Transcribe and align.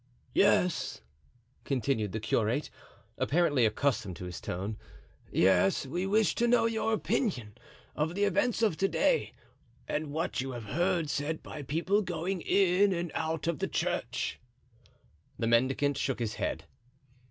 "Yes," 0.33 1.01
continued 1.63 2.11
the 2.11 2.19
curate, 2.19 2.71
apparently 3.19 3.67
accustomed 3.67 4.15
to 4.15 4.23
this 4.23 4.41
tone, 4.41 4.75
"yes, 5.31 5.85
we 5.85 6.07
wish 6.07 6.33
to 6.33 6.47
know 6.47 6.65
your 6.65 6.91
opinion 6.91 7.55
of 7.95 8.15
the 8.15 8.23
events 8.23 8.63
of 8.63 8.77
to 8.77 8.87
day 8.87 9.31
and 9.87 10.07
what 10.11 10.41
you 10.41 10.53
have 10.53 10.63
heard 10.65 11.07
said 11.07 11.43
by 11.43 11.61
people 11.61 12.01
going 12.01 12.41
in 12.41 12.91
and 12.93 13.11
out 13.13 13.45
of 13.45 13.59
the 13.59 13.67
church." 13.67 14.39
The 15.37 15.45
mendicant 15.45 15.99
shook 15.99 16.17
his 16.17 16.33
head. 16.33 16.65